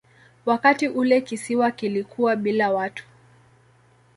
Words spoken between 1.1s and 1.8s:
kisiwa